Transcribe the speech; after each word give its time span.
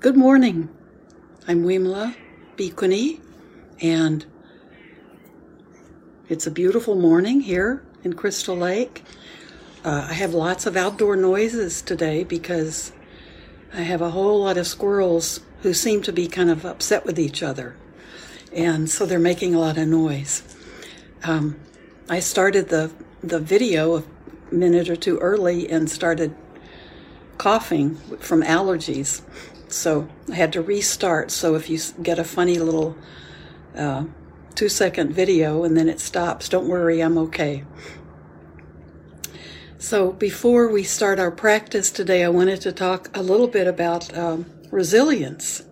Good 0.00 0.16
morning. 0.16 0.68
I'm 1.48 1.64
Wimla 1.64 2.14
Bikuni, 2.56 3.20
and 3.80 4.24
it's 6.28 6.46
a 6.46 6.52
beautiful 6.52 6.94
morning 6.94 7.40
here 7.40 7.82
in 8.04 8.12
Crystal 8.12 8.56
Lake. 8.56 9.02
Uh, 9.84 10.06
I 10.08 10.12
have 10.12 10.34
lots 10.34 10.66
of 10.66 10.76
outdoor 10.76 11.16
noises 11.16 11.82
today 11.82 12.22
because 12.22 12.92
I 13.74 13.80
have 13.80 14.00
a 14.00 14.10
whole 14.10 14.42
lot 14.42 14.56
of 14.56 14.68
squirrels 14.68 15.40
who 15.62 15.74
seem 15.74 16.00
to 16.02 16.12
be 16.12 16.28
kind 16.28 16.48
of 16.48 16.64
upset 16.64 17.04
with 17.04 17.18
each 17.18 17.42
other, 17.42 17.74
and 18.52 18.88
so 18.88 19.04
they're 19.04 19.18
making 19.18 19.56
a 19.56 19.58
lot 19.58 19.78
of 19.78 19.88
noise. 19.88 20.44
Um, 21.24 21.58
I 22.08 22.20
started 22.20 22.68
the 22.68 22.92
the 23.20 23.40
video 23.40 23.96
a 23.96 24.54
minute 24.54 24.88
or 24.88 24.94
two 24.94 25.18
early 25.18 25.68
and 25.68 25.90
started 25.90 26.36
coughing 27.36 27.96
from 28.20 28.44
allergies 28.44 29.22
so 29.72 30.08
I 30.30 30.34
had 30.34 30.52
to 30.54 30.62
restart. 30.62 31.30
So 31.30 31.54
if 31.54 31.68
you 31.68 31.78
get 32.02 32.18
a 32.18 32.24
funny 32.24 32.58
little 32.58 32.96
uh, 33.76 34.04
two 34.54 34.68
second 34.68 35.12
video 35.12 35.64
and 35.64 35.76
then 35.76 35.88
it 35.88 36.00
stops, 36.00 36.48
don't 36.48 36.68
worry, 36.68 37.00
I'm 37.00 37.18
okay. 37.18 37.64
So 39.78 40.12
before 40.12 40.68
we 40.68 40.82
start 40.82 41.20
our 41.20 41.30
practice 41.30 41.90
today, 41.90 42.24
I 42.24 42.28
wanted 42.28 42.60
to 42.62 42.72
talk 42.72 43.16
a 43.16 43.22
little 43.22 43.46
bit 43.46 43.68
about 43.68 44.16
um, 44.16 44.46
resilience. 44.72 45.62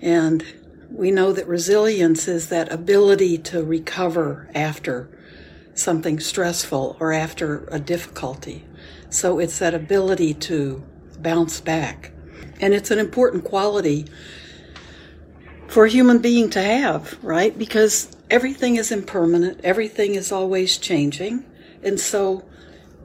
And 0.00 0.44
we 0.90 1.10
know 1.10 1.32
that 1.32 1.46
resilience 1.46 2.26
is 2.26 2.48
that 2.48 2.72
ability 2.72 3.38
to 3.38 3.62
recover 3.62 4.50
after 4.54 5.08
something 5.74 6.18
stressful 6.18 6.96
or 6.98 7.12
after 7.12 7.68
a 7.70 7.78
difficulty. 7.78 8.64
So 9.10 9.38
it's 9.38 9.60
that 9.60 9.74
ability 9.74 10.34
to 10.34 10.84
bounce 11.20 11.60
back. 11.60 12.13
And 12.60 12.74
it's 12.74 12.90
an 12.90 12.98
important 12.98 13.44
quality 13.44 14.06
for 15.68 15.86
a 15.86 15.90
human 15.90 16.18
being 16.18 16.50
to 16.50 16.62
have, 16.62 17.18
right? 17.22 17.58
Because 17.58 18.14
everything 18.30 18.76
is 18.76 18.92
impermanent, 18.92 19.60
everything 19.64 20.14
is 20.14 20.30
always 20.30 20.78
changing. 20.78 21.44
And 21.82 21.98
so 21.98 22.44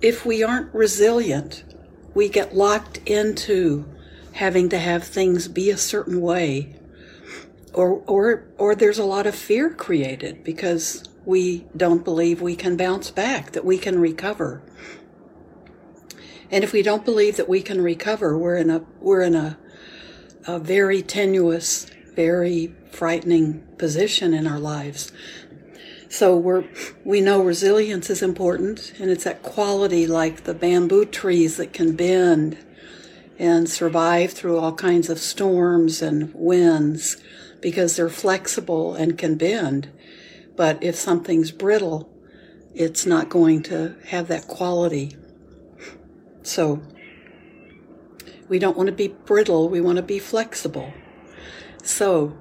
if 0.01 0.25
we 0.25 0.43
aren't 0.43 0.73
resilient, 0.73 1.63
we 2.13 2.29
get 2.29 2.55
locked 2.55 2.97
into 3.05 3.85
having 4.33 4.69
to 4.69 4.77
have 4.77 5.03
things 5.03 5.47
be 5.47 5.69
a 5.69 5.77
certain 5.77 6.21
way. 6.21 6.75
Or, 7.73 8.01
or, 8.07 8.45
or 8.57 8.75
there's 8.75 8.97
a 8.97 9.05
lot 9.05 9.27
of 9.27 9.35
fear 9.35 9.69
created 9.69 10.43
because 10.43 11.03
we 11.25 11.65
don't 11.75 12.03
believe 12.03 12.41
we 12.41 12.55
can 12.55 12.77
bounce 12.77 13.11
back, 13.11 13.51
that 13.51 13.65
we 13.65 13.77
can 13.77 13.99
recover. 13.99 14.61
And 16.51 16.63
if 16.63 16.73
we 16.73 16.81
don't 16.81 17.05
believe 17.05 17.37
that 17.37 17.49
we 17.49 17.61
can 17.61 17.81
recover, 17.81 18.37
we're 18.37 18.57
in 18.57 18.69
a 18.69 18.83
we're 18.99 19.21
in 19.21 19.35
a, 19.35 19.57
a 20.47 20.59
very 20.59 21.01
tenuous, 21.01 21.85
very 22.15 22.73
frightening 22.91 23.61
position 23.77 24.33
in 24.33 24.47
our 24.47 24.59
lives. 24.59 25.11
So 26.09 26.35
we're 26.35 26.65
we 27.05 27.21
know 27.21 27.43
resilience 27.43 28.09
is 28.09 28.23
important, 28.23 28.93
and 28.99 29.11
it's 29.11 29.25
that 29.25 29.43
quality 29.43 30.07
like 30.07 30.43
the 30.43 30.55
bamboo 30.55 31.05
trees 31.05 31.57
that 31.57 31.71
can 31.71 31.95
bend 31.95 32.57
and 33.37 33.69
survive 33.69 34.33
through 34.33 34.57
all 34.57 34.73
kinds 34.73 35.09
of 35.09 35.19
storms 35.19 36.01
and 36.01 36.33
winds 36.33 37.17
because 37.61 37.95
they're 37.95 38.09
flexible 38.09 38.95
and 38.95 39.17
can 39.17 39.35
bend. 39.35 39.89
But 40.55 40.83
if 40.83 40.95
something's 40.95 41.51
brittle, 41.51 42.11
it's 42.73 43.05
not 43.05 43.29
going 43.29 43.63
to 43.63 43.95
have 44.07 44.27
that 44.27 44.47
quality. 44.47 45.15
So 46.49 46.81
we 48.47 48.57
don't 48.57 48.75
want 48.75 48.87
to 48.87 48.93
be 48.93 49.09
brittle, 49.09 49.69
we 49.69 49.79
want 49.79 49.97
to 49.97 50.01
be 50.01 50.17
flexible. 50.17 50.91
So 51.83 52.35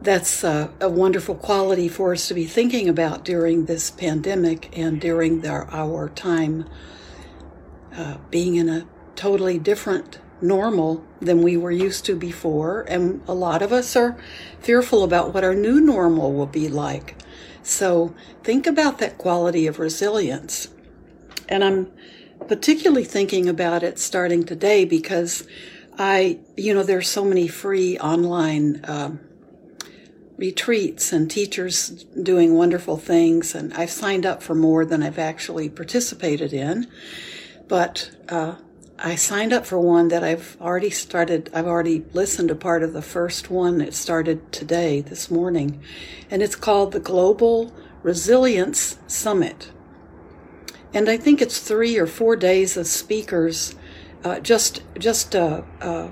that's 0.00 0.42
uh, 0.42 0.70
a 0.80 0.88
wonderful 0.88 1.34
quality 1.34 1.86
for 1.86 2.12
us 2.12 2.26
to 2.28 2.34
be 2.34 2.46
thinking 2.46 2.88
about 2.88 3.24
during 3.24 3.66
this 3.66 3.90
pandemic 3.90 4.76
and 4.76 4.98
during 4.98 5.42
the, 5.42 5.50
our 5.50 6.08
time 6.08 6.68
uh, 7.94 8.16
being 8.30 8.56
in 8.56 8.70
a 8.70 8.86
totally 9.16 9.58
different 9.58 10.18
normal 10.40 11.04
than 11.20 11.42
we 11.42 11.56
were 11.58 11.70
used 11.70 12.06
to 12.06 12.16
before. 12.16 12.80
And 12.88 13.22
a 13.28 13.34
lot 13.34 13.60
of 13.60 13.70
us 13.70 13.94
are 13.94 14.16
fearful 14.60 15.04
about 15.04 15.34
what 15.34 15.44
our 15.44 15.54
new 15.54 15.78
normal 15.78 16.32
will 16.32 16.46
be 16.46 16.68
like. 16.68 17.16
So 17.62 18.14
think 18.42 18.66
about 18.66 18.98
that 18.98 19.18
quality 19.18 19.66
of 19.66 19.78
resilience. 19.78 20.68
And 21.50 21.62
I'm 21.62 21.92
particularly 22.52 23.02
thinking 23.02 23.48
about 23.48 23.82
it 23.82 23.98
starting 23.98 24.44
today 24.44 24.84
because 24.84 25.48
I, 25.98 26.38
you 26.54 26.74
know, 26.74 26.82
there's 26.82 27.08
so 27.08 27.24
many 27.24 27.48
free 27.48 27.98
online 27.98 28.84
um, 28.84 29.20
retreats 30.36 31.14
and 31.14 31.30
teachers 31.30 31.88
doing 32.22 32.54
wonderful 32.54 32.98
things, 32.98 33.54
and 33.54 33.72
I've 33.72 33.88
signed 33.88 34.26
up 34.26 34.42
for 34.42 34.54
more 34.54 34.84
than 34.84 35.02
I've 35.02 35.18
actually 35.18 35.70
participated 35.70 36.52
in. 36.52 36.88
But 37.68 38.10
uh, 38.28 38.56
I 38.98 39.14
signed 39.14 39.54
up 39.54 39.64
for 39.64 39.80
one 39.80 40.08
that 40.08 40.22
I've 40.22 40.58
already 40.60 40.90
started. 40.90 41.48
I've 41.54 41.66
already 41.66 42.04
listened 42.12 42.50
to 42.50 42.54
part 42.54 42.82
of 42.82 42.92
the 42.92 43.00
first 43.00 43.48
one. 43.48 43.80
It 43.80 43.94
started 43.94 44.52
today, 44.52 45.00
this 45.00 45.30
morning, 45.30 45.82
and 46.30 46.42
it's 46.42 46.56
called 46.56 46.92
the 46.92 47.00
Global 47.00 47.74
Resilience 48.02 48.98
Summit. 49.06 49.71
And 50.94 51.08
I 51.08 51.16
think 51.16 51.40
it's 51.40 51.58
three 51.58 51.98
or 51.98 52.06
four 52.06 52.36
days 52.36 52.76
of 52.76 52.86
speakers. 52.86 53.74
Uh, 54.24 54.40
just, 54.40 54.82
just 54.98 55.34
uh, 55.34 55.62
uh, 55.80 56.10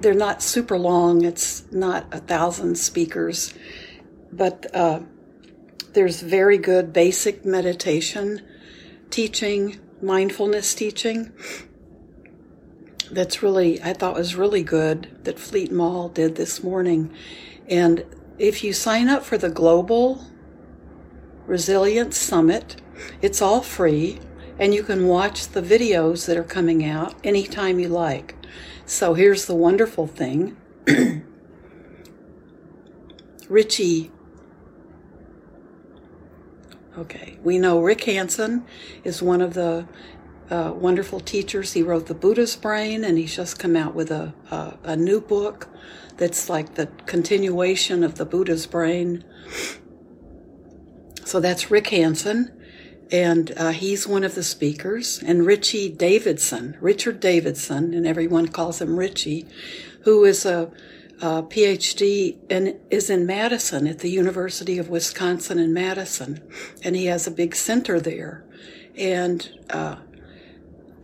they're 0.00 0.14
not 0.14 0.42
super 0.42 0.78
long. 0.78 1.24
It's 1.24 1.70
not 1.72 2.06
a 2.12 2.18
thousand 2.18 2.76
speakers, 2.76 3.52
but 4.32 4.66
uh, 4.74 5.00
there's 5.92 6.22
very 6.22 6.58
good 6.58 6.92
basic 6.92 7.44
meditation 7.44 8.42
teaching, 9.10 9.80
mindfulness 10.00 10.74
teaching. 10.74 11.32
That's 13.10 13.42
really, 13.42 13.82
I 13.82 13.92
thought 13.94 14.14
was 14.14 14.36
really 14.36 14.62
good 14.62 15.18
that 15.24 15.38
Fleet 15.38 15.72
Maull 15.72 16.10
did 16.10 16.36
this 16.36 16.62
morning. 16.62 17.12
And 17.68 18.04
if 18.38 18.62
you 18.62 18.72
sign 18.72 19.08
up 19.08 19.24
for 19.24 19.38
the 19.38 19.48
Global 19.48 20.24
Resilience 21.46 22.18
Summit, 22.18 22.80
it's 23.20 23.42
all 23.42 23.62
free, 23.62 24.20
and 24.58 24.74
you 24.74 24.82
can 24.82 25.06
watch 25.06 25.48
the 25.48 25.62
videos 25.62 26.26
that 26.26 26.36
are 26.36 26.44
coming 26.44 26.84
out 26.84 27.14
anytime 27.24 27.78
you 27.78 27.88
like. 27.88 28.34
So 28.86 29.14
here's 29.14 29.46
the 29.46 29.54
wonderful 29.54 30.06
thing 30.06 30.56
Richie. 33.48 34.10
Okay, 36.96 37.38
we 37.44 37.58
know 37.58 37.80
Rick 37.80 38.04
Hanson 38.04 38.64
is 39.04 39.22
one 39.22 39.40
of 39.40 39.54
the 39.54 39.86
uh, 40.50 40.72
wonderful 40.74 41.20
teachers. 41.20 41.74
He 41.74 41.82
wrote 41.82 42.06
The 42.06 42.14
Buddha's 42.14 42.56
Brain, 42.56 43.04
and 43.04 43.18
he's 43.18 43.36
just 43.36 43.58
come 43.58 43.76
out 43.76 43.94
with 43.94 44.10
a, 44.10 44.34
a, 44.50 44.78
a 44.82 44.96
new 44.96 45.20
book 45.20 45.68
that's 46.16 46.48
like 46.48 46.74
the 46.74 46.86
continuation 47.06 48.02
of 48.02 48.16
The 48.16 48.26
Buddha's 48.26 48.66
Brain. 48.66 49.22
So 51.24 51.38
that's 51.38 51.70
Rick 51.70 51.88
Hanson 51.88 52.57
and 53.10 53.52
uh, 53.56 53.70
he's 53.70 54.06
one 54.06 54.24
of 54.24 54.34
the 54.34 54.42
speakers. 54.42 55.22
And 55.24 55.46
Richie 55.46 55.88
Davidson, 55.88 56.76
Richard 56.80 57.20
Davidson, 57.20 57.94
and 57.94 58.06
everyone 58.06 58.48
calls 58.48 58.80
him 58.80 58.98
Richie, 58.98 59.46
who 60.02 60.24
is 60.24 60.44
a, 60.44 60.70
a 61.20 61.42
PhD 61.42 62.36
and 62.50 62.76
is 62.90 63.10
in 63.10 63.26
Madison 63.26 63.86
at 63.86 64.00
the 64.00 64.10
University 64.10 64.78
of 64.78 64.88
Wisconsin 64.88 65.58
in 65.58 65.72
Madison, 65.72 66.42
and 66.82 66.96
he 66.96 67.06
has 67.06 67.26
a 67.26 67.30
big 67.30 67.54
center 67.54 67.98
there. 67.98 68.44
And 68.96 69.48
uh, 69.70 69.96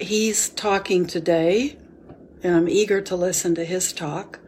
he's 0.01 0.51
talking 0.51 1.07
today, 1.07 1.79
and 2.43 2.55
I'm 2.55 2.69
eager 2.69 3.01
to 3.03 3.17
listen 3.17 3.55
to 3.55 3.65
his 3.65 3.93
talk. 3.93 4.41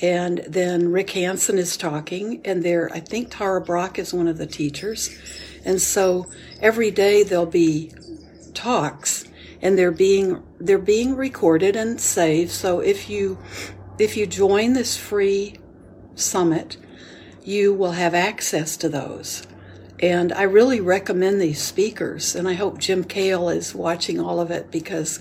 And 0.00 0.44
then 0.48 0.92
Rick 0.92 1.10
Hanson 1.10 1.58
is 1.58 1.76
talking, 1.76 2.40
and 2.44 2.62
there, 2.62 2.88
I 2.92 3.00
think 3.00 3.30
Tara 3.30 3.60
Brach 3.60 3.98
is 3.98 4.14
one 4.14 4.28
of 4.28 4.38
the 4.38 4.46
teachers. 4.46 5.10
And 5.64 5.82
so 5.82 6.26
every 6.60 6.90
day 6.90 7.22
there'll 7.22 7.46
be 7.46 7.92
talks 8.54 9.24
and 9.62 9.78
they're 9.78 9.90
being 9.90 10.42
they're 10.60 10.78
being 10.78 11.14
recorded 11.14 11.76
and 11.76 12.00
saved. 12.00 12.50
So 12.50 12.80
if 12.80 13.08
you 13.08 13.38
if 13.98 14.16
you 14.16 14.26
join 14.26 14.72
this 14.72 14.96
free 14.96 15.56
summit, 16.14 16.76
you 17.44 17.72
will 17.72 17.92
have 17.92 18.14
access 18.14 18.76
to 18.78 18.88
those. 18.88 19.46
And 20.00 20.32
I 20.32 20.42
really 20.42 20.80
recommend 20.80 21.40
these 21.40 21.60
speakers, 21.60 22.36
and 22.36 22.48
I 22.48 22.54
hope 22.54 22.78
Jim 22.78 23.02
Kale 23.02 23.48
is 23.48 23.74
watching 23.74 24.20
all 24.20 24.38
of 24.38 24.50
it 24.52 24.70
because 24.70 25.20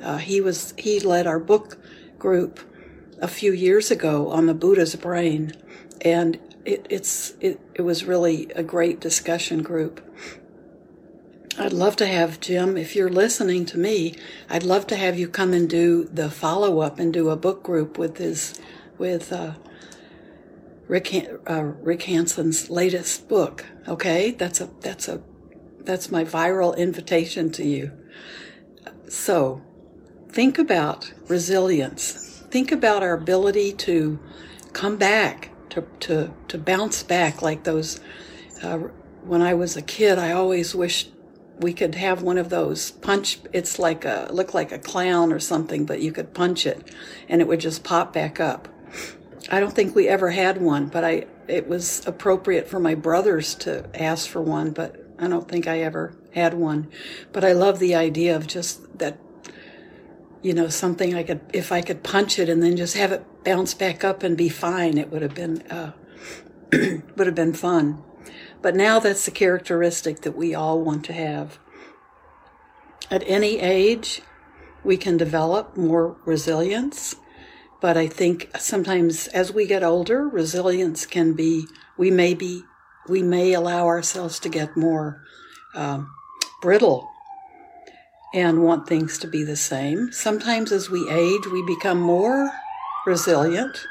uh, 0.00 0.18
he 0.18 0.40
was 0.40 0.72
he 0.78 1.00
led 1.00 1.26
our 1.26 1.40
book 1.40 1.78
group 2.18 2.60
a 3.20 3.26
few 3.26 3.52
years 3.52 3.90
ago 3.90 4.30
on 4.30 4.46
the 4.46 4.54
Buddha's 4.54 4.94
brain, 4.94 5.52
and 6.02 6.38
it, 6.64 6.86
it's 6.90 7.34
it, 7.40 7.60
it 7.74 7.82
was 7.82 8.04
really 8.04 8.50
a 8.54 8.62
great 8.62 9.00
discussion 9.00 9.62
group. 9.62 10.00
I'd 11.56 11.72
love 11.72 11.94
to 11.96 12.06
have 12.06 12.40
Jim, 12.40 12.76
if 12.76 12.96
you're 12.96 13.08
listening 13.08 13.64
to 13.66 13.78
me, 13.78 14.16
I'd 14.50 14.64
love 14.64 14.88
to 14.88 14.96
have 14.96 15.16
you 15.16 15.28
come 15.28 15.52
and 15.52 15.70
do 15.70 16.04
the 16.04 16.28
follow 16.28 16.80
up 16.80 16.98
and 16.98 17.12
do 17.12 17.30
a 17.30 17.36
book 17.36 17.62
group 17.62 17.96
with 17.96 18.16
his, 18.18 18.60
with 18.98 19.32
uh, 19.32 19.52
Rick 20.88 21.14
uh, 21.48 21.62
Rick 21.62 22.02
Hanson's 22.02 22.70
latest 22.70 23.28
book. 23.28 23.66
Okay, 23.86 24.32
that's 24.32 24.60
a 24.60 24.68
that's 24.80 25.06
a 25.06 25.22
that's 25.78 26.10
my 26.10 26.24
viral 26.24 26.76
invitation 26.76 27.50
to 27.52 27.64
you. 27.64 27.92
So, 29.08 29.62
think 30.30 30.58
about 30.58 31.12
resilience. 31.28 32.42
Think 32.50 32.72
about 32.72 33.02
our 33.02 33.14
ability 33.14 33.72
to 33.74 34.18
come 34.72 34.96
back, 34.96 35.52
to 35.70 35.86
to 36.00 36.34
to 36.48 36.58
bounce 36.58 37.04
back 37.04 37.42
like 37.42 37.62
those. 37.62 38.00
Uh, 38.60 38.78
when 39.22 39.40
I 39.40 39.54
was 39.54 39.76
a 39.76 39.82
kid, 39.82 40.18
I 40.18 40.32
always 40.32 40.74
wished 40.74 41.13
we 41.58 41.72
could 41.72 41.94
have 41.94 42.22
one 42.22 42.38
of 42.38 42.48
those 42.48 42.90
punch. 42.90 43.38
It's 43.52 43.78
like 43.78 44.04
a 44.04 44.28
look 44.30 44.54
like 44.54 44.72
a 44.72 44.78
clown 44.78 45.32
or 45.32 45.40
something, 45.40 45.84
but 45.86 46.00
you 46.00 46.12
could 46.12 46.34
punch 46.34 46.66
it, 46.66 46.88
and 47.28 47.40
it 47.40 47.48
would 47.48 47.60
just 47.60 47.84
pop 47.84 48.12
back 48.12 48.40
up. 48.40 48.68
I 49.50 49.60
don't 49.60 49.74
think 49.74 49.94
we 49.94 50.08
ever 50.08 50.30
had 50.30 50.60
one, 50.60 50.86
but 50.86 51.04
I 51.04 51.26
it 51.46 51.68
was 51.68 52.06
appropriate 52.06 52.68
for 52.68 52.80
my 52.80 52.94
brothers 52.94 53.54
to 53.56 53.88
ask 53.94 54.28
for 54.28 54.40
one, 54.40 54.70
but 54.70 54.96
I 55.18 55.28
don't 55.28 55.48
think 55.48 55.66
I 55.66 55.80
ever 55.80 56.14
had 56.32 56.54
one. 56.54 56.90
But 57.32 57.44
I 57.44 57.52
love 57.52 57.78
the 57.78 57.94
idea 57.94 58.34
of 58.34 58.46
just 58.46 58.98
that 58.98 59.18
you 60.44 60.52
know, 60.52 60.68
something 60.68 61.14
I 61.14 61.22
could 61.22 61.40
if 61.54 61.72
I 61.72 61.80
could 61.80 62.02
punch 62.02 62.38
it 62.38 62.50
and 62.50 62.62
then 62.62 62.76
just 62.76 62.96
have 62.96 63.12
it 63.12 63.24
bounce 63.44 63.72
back 63.72 64.04
up 64.04 64.22
and 64.22 64.36
be 64.36 64.50
fine, 64.50 64.98
it 64.98 65.10
would 65.10 65.22
have 65.22 65.34
been 65.34 65.62
uh, 65.70 65.92
would 66.72 67.26
have 67.26 67.34
been 67.34 67.54
fun. 67.54 68.02
But 68.64 68.74
now 68.74 68.98
that's 68.98 69.26
the 69.26 69.30
characteristic 69.30 70.22
that 70.22 70.36
we 70.36 70.56
all 70.56 70.80
want 70.80 71.04
to 71.04 71.12
have. 71.12 71.60
At 73.12 73.22
any 73.26 73.60
age, 73.60 74.22
we 74.82 74.96
can 74.96 75.16
develop 75.16 75.76
more 75.76 76.16
resilience 76.24 77.14
but 77.84 77.98
I 77.98 78.06
think 78.06 78.48
sometimes 78.58 79.26
as 79.26 79.52
we 79.52 79.66
get 79.66 79.84
older, 79.84 80.26
resilience 80.26 81.04
can 81.04 81.34
be, 81.34 81.66
we 81.98 82.10
may 82.10 82.32
be, 82.32 82.62
we 83.10 83.22
may 83.22 83.52
allow 83.52 83.84
ourselves 83.84 84.38
to 84.38 84.48
get 84.48 84.74
more 84.74 85.20
um, 85.74 86.10
brittle 86.62 87.06
and 88.32 88.62
want 88.62 88.88
things 88.88 89.18
to 89.18 89.26
be 89.26 89.44
the 89.44 89.54
same. 89.54 90.10
Sometimes 90.12 90.72
as 90.72 90.88
we 90.88 91.06
age, 91.10 91.46
we 91.48 91.62
become 91.66 92.00
more 92.00 92.50
resilient 93.04 93.86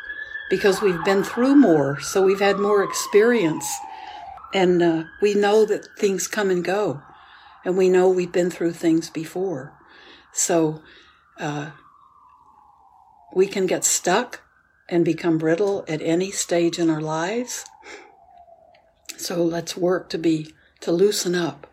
because 0.50 0.82
we've 0.82 1.06
been 1.06 1.24
through 1.24 1.56
more. 1.56 2.00
So 2.00 2.24
we've 2.24 2.40
had 2.40 2.58
more 2.58 2.84
experience 2.84 3.72
and 4.54 4.82
uh, 4.82 5.04
we 5.22 5.34
know 5.34 5.66
that 5.66 5.88
things 5.98 6.28
come 6.28 6.50
and 6.50 6.64
go 6.64 7.02
and 7.66 7.78
we 7.78 7.90
know 7.90 8.08
we've 8.08 8.32
been 8.32 8.50
through 8.50 8.74
things 8.74 9.10
before. 9.10 9.74
So, 10.32 10.82
uh, 11.40 11.72
we 13.34 13.48
can 13.48 13.66
get 13.66 13.84
stuck 13.84 14.42
and 14.90 15.04
become 15.04 15.38
brittle 15.38 15.84
at 15.88 16.02
any 16.02 16.32
stage 16.32 16.78
in 16.78 16.90
our 16.90 17.02
lives. 17.02 17.66
So 19.18 19.44
let's 19.44 19.78
work 19.78 20.10
to 20.10 20.18
be, 20.18 20.54
to 20.82 20.92
loosen 20.92 21.34
up, 21.34 21.68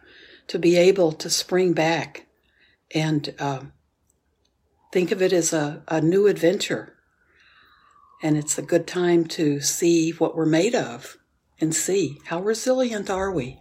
to 0.46 0.58
be 0.58 0.76
able 0.76 1.12
to 1.12 1.28
spring 1.28 1.72
back 1.72 2.26
and 2.94 3.34
uh, 3.38 3.60
think 4.92 5.10
of 5.10 5.20
it 5.20 5.32
as 5.32 5.52
a, 5.52 5.82
a 5.88 6.00
new 6.00 6.26
adventure. 6.26 6.96
And 8.22 8.36
it's 8.36 8.58
a 8.58 8.62
good 8.62 8.86
time 8.86 9.26
to 9.28 9.60
see 9.60 10.12
what 10.12 10.36
we're 10.36 10.46
made 10.46 10.74
of 10.74 11.18
and 11.60 11.74
see 11.74 12.18
how 12.26 12.40
resilient 12.40 13.10
are 13.10 13.30
we? 13.30 13.58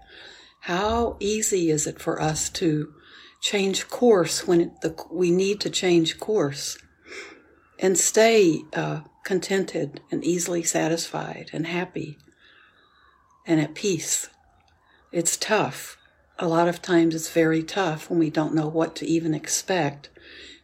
How 0.61 1.17
easy 1.19 1.69
is 1.69 1.87
it 1.87 1.99
for 1.99 2.21
us 2.21 2.49
to 2.51 2.93
change 3.41 3.87
course 3.89 4.47
when 4.47 4.61
it, 4.61 4.81
the, 4.81 5.05
we 5.11 5.31
need 5.31 5.59
to 5.61 5.69
change 5.69 6.19
course? 6.19 6.77
and 7.79 7.97
stay 7.97 8.61
uh, 8.73 9.01
contented 9.23 10.01
and 10.11 10.23
easily 10.23 10.61
satisfied 10.61 11.49
and 11.53 11.65
happy 11.65 12.17
and 13.47 13.59
at 13.59 13.73
peace. 13.73 14.29
It's 15.11 15.37
tough. 15.37 15.97
A 16.37 16.47
lot 16.47 16.67
of 16.67 16.81
times 16.81 17.15
it's 17.15 17.31
very 17.31 17.63
tough 17.63 18.09
when 18.09 18.19
we 18.19 18.29
don't 18.29 18.53
know 18.53 18.67
what 18.67 18.95
to 18.97 19.07
even 19.07 19.33
expect, 19.33 20.09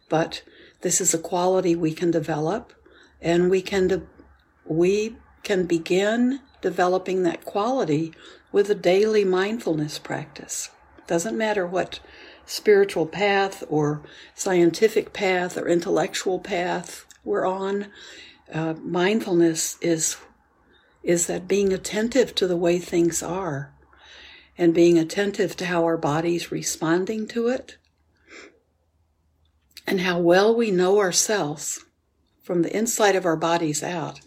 but 0.08 0.42
this 0.82 1.00
is 1.00 1.14
a 1.14 1.18
quality 1.18 1.74
we 1.74 1.92
can 1.92 2.10
develop 2.10 2.72
and 3.20 3.50
we 3.50 3.62
can 3.62 3.88
de- 3.88 4.02
we 4.64 5.16
can 5.42 5.64
begin 5.64 6.40
developing 6.66 7.22
that 7.22 7.44
quality 7.44 8.12
with 8.50 8.68
a 8.68 8.74
daily 8.74 9.22
mindfulness 9.22 10.00
practice. 10.00 10.70
Doesn't 11.06 11.38
matter 11.38 11.64
what 11.64 12.00
spiritual 12.44 13.06
path 13.06 13.62
or 13.68 14.02
scientific 14.34 15.12
path 15.12 15.56
or 15.56 15.68
intellectual 15.68 16.40
path 16.40 17.06
we're 17.22 17.46
on. 17.46 17.86
Uh, 18.52 18.74
mindfulness 18.82 19.78
is 19.80 20.16
is 21.04 21.28
that 21.28 21.46
being 21.46 21.72
attentive 21.72 22.34
to 22.34 22.48
the 22.48 22.56
way 22.56 22.80
things 22.80 23.22
are 23.22 23.72
and 24.58 24.74
being 24.74 24.98
attentive 24.98 25.54
to 25.54 25.66
how 25.66 25.84
our 25.84 25.96
body's 25.96 26.50
responding 26.50 27.28
to 27.28 27.46
it 27.46 27.76
and 29.86 30.00
how 30.00 30.18
well 30.18 30.52
we 30.52 30.72
know 30.72 30.98
ourselves 30.98 31.84
from 32.42 32.62
the 32.62 32.76
inside 32.76 33.14
of 33.14 33.24
our 33.24 33.36
bodies 33.36 33.84
out 33.84 34.18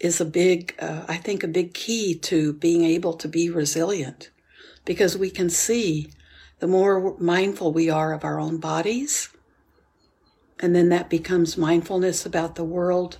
is 0.00 0.20
a 0.20 0.24
big, 0.24 0.74
uh, 0.78 1.04
I 1.08 1.16
think, 1.16 1.42
a 1.42 1.48
big 1.48 1.74
key 1.74 2.14
to 2.14 2.52
being 2.52 2.84
able 2.84 3.14
to 3.14 3.28
be 3.28 3.50
resilient 3.50 4.30
because 4.84 5.18
we 5.18 5.30
can 5.30 5.50
see 5.50 6.10
the 6.60 6.66
more 6.66 7.16
mindful 7.18 7.72
we 7.72 7.90
are 7.90 8.12
of 8.12 8.24
our 8.24 8.40
own 8.40 8.58
bodies, 8.58 9.30
and 10.60 10.74
then 10.74 10.88
that 10.88 11.08
becomes 11.08 11.56
mindfulness 11.56 12.26
about 12.26 12.54
the 12.54 12.64
world 12.64 13.18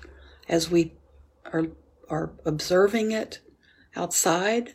as 0.48 0.70
we 0.70 0.94
are, 1.52 1.68
are 2.08 2.32
observing 2.44 3.12
it 3.12 3.40
outside. 3.94 4.74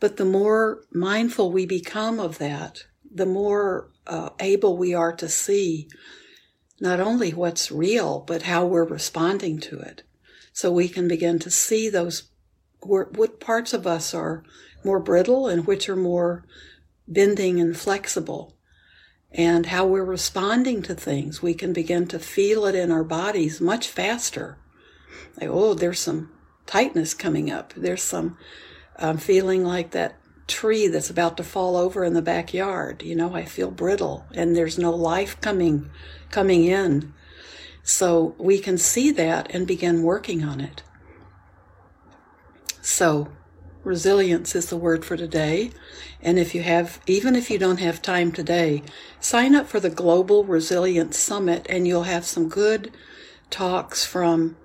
But 0.00 0.16
the 0.16 0.24
more 0.24 0.82
mindful 0.92 1.50
we 1.50 1.66
become 1.66 2.20
of 2.20 2.38
that, 2.38 2.84
the 3.12 3.26
more 3.26 3.90
uh, 4.06 4.30
able 4.38 4.76
we 4.76 4.94
are 4.94 5.14
to 5.16 5.28
see 5.28 5.88
not 6.80 7.00
only 7.00 7.32
what's 7.32 7.72
real, 7.72 8.20
but 8.20 8.42
how 8.42 8.66
we're 8.66 8.84
responding 8.84 9.58
to 9.60 9.78
it. 9.80 10.02
So 10.54 10.70
we 10.70 10.88
can 10.88 11.08
begin 11.08 11.40
to 11.40 11.50
see 11.50 11.90
those, 11.90 12.28
what 12.80 13.40
parts 13.40 13.72
of 13.72 13.88
us 13.88 14.14
are 14.14 14.44
more 14.84 15.00
brittle 15.00 15.48
and 15.48 15.66
which 15.66 15.88
are 15.88 15.96
more 15.96 16.44
bending 17.08 17.60
and 17.60 17.76
flexible 17.76 18.54
and 19.32 19.66
how 19.66 19.84
we're 19.84 20.04
responding 20.04 20.80
to 20.82 20.94
things. 20.94 21.42
We 21.42 21.54
can 21.54 21.72
begin 21.72 22.06
to 22.06 22.20
feel 22.20 22.66
it 22.66 22.76
in 22.76 22.92
our 22.92 23.02
bodies 23.02 23.60
much 23.60 23.88
faster. 23.88 24.56
Like, 25.40 25.50
oh, 25.50 25.74
there's 25.74 25.98
some 25.98 26.30
tightness 26.66 27.14
coming 27.14 27.50
up. 27.50 27.74
There's 27.76 28.04
some 28.04 28.38
um, 28.96 29.18
feeling 29.18 29.64
like 29.64 29.90
that 29.90 30.20
tree 30.46 30.86
that's 30.86 31.10
about 31.10 31.36
to 31.38 31.42
fall 31.42 31.76
over 31.76 32.04
in 32.04 32.14
the 32.14 32.22
backyard. 32.22 33.02
You 33.02 33.16
know, 33.16 33.34
I 33.34 33.44
feel 33.44 33.72
brittle 33.72 34.24
and 34.32 34.54
there's 34.54 34.78
no 34.78 34.92
life 34.92 35.40
coming, 35.40 35.90
coming 36.30 36.64
in. 36.64 37.12
So 37.84 38.34
we 38.38 38.58
can 38.58 38.78
see 38.78 39.10
that 39.12 39.54
and 39.54 39.66
begin 39.66 40.02
working 40.02 40.42
on 40.42 40.58
it. 40.60 40.82
So 42.80 43.28
resilience 43.84 44.54
is 44.56 44.70
the 44.70 44.78
word 44.78 45.04
for 45.04 45.18
today. 45.18 45.70
And 46.22 46.38
if 46.38 46.54
you 46.54 46.62
have, 46.62 46.98
even 47.06 47.36
if 47.36 47.50
you 47.50 47.58
don't 47.58 47.80
have 47.80 48.00
time 48.00 48.32
today, 48.32 48.82
sign 49.20 49.54
up 49.54 49.66
for 49.66 49.80
the 49.80 49.90
Global 49.90 50.44
Resilience 50.44 51.18
Summit 51.18 51.66
and 51.68 51.86
you'll 51.86 52.04
have 52.04 52.24
some 52.24 52.48
good 52.48 52.90
talks 53.50 54.06
from 54.06 54.56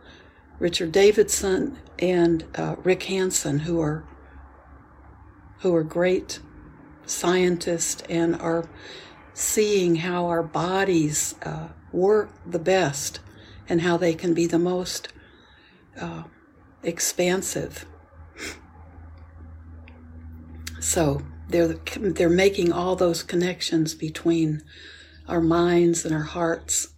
Richard 0.57 0.93
Davidson 0.93 1.77
and 1.99 2.45
uh, 2.55 2.77
Rick 2.83 3.03
Hanson, 3.03 3.59
who 3.59 3.81
are 3.81 4.05
who 5.59 5.75
are 5.75 5.83
great 5.83 6.39
scientists 7.05 8.01
and 8.09 8.33
are 8.37 8.69
seeing 9.33 9.97
how 9.97 10.27
our 10.27 10.41
bodies 10.41 11.35
uh, 11.43 11.67
work 11.91 12.31
the 12.45 12.59
best 12.59 13.19
and 13.67 13.81
how 13.81 13.97
they 13.97 14.13
can 14.13 14.33
be 14.33 14.45
the 14.45 14.59
most 14.59 15.09
uh, 15.99 16.23
expansive 16.83 17.85
so 20.79 21.21
they're 21.49 21.75
they're 21.97 22.29
making 22.29 22.71
all 22.71 22.95
those 22.95 23.23
connections 23.23 23.93
between 23.93 24.63
our 25.27 25.41
minds 25.41 26.05
and 26.05 26.13
our 26.13 26.23
hearts. 26.23 26.89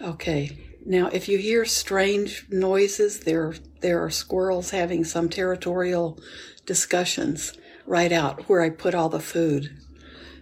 Okay. 0.00 0.66
Now, 0.86 1.08
if 1.08 1.28
you 1.28 1.36
hear 1.38 1.64
strange 1.66 2.46
noises, 2.50 3.20
there 3.20 3.54
there 3.80 4.02
are 4.02 4.10
squirrels 4.10 4.70
having 4.70 5.04
some 5.04 5.28
territorial 5.28 6.18
discussions 6.64 7.52
right 7.86 8.12
out 8.12 8.48
where 8.48 8.62
I 8.62 8.70
put 8.70 8.94
all 8.94 9.08
the 9.08 9.20
food. 9.20 9.78